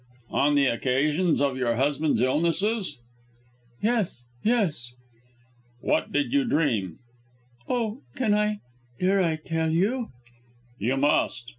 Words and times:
"On 0.31 0.55
the 0.55 0.65
occasions 0.65 1.39
of 1.41 1.57
your 1.57 1.75
husband's 1.75 2.23
illnesses?" 2.23 2.97
"Yes, 3.83 4.25
yes!" 4.41 4.95
"What 5.79 6.11
did 6.11 6.33
you 6.33 6.43
dream?" 6.43 6.97
"Oh! 7.69 8.01
can 8.15 8.33
I, 8.33 8.61
dare 8.99 9.21
I 9.21 9.35
tell 9.35 9.69
you!" 9.69 10.07
"You 10.87 10.97
must." 10.97 11.49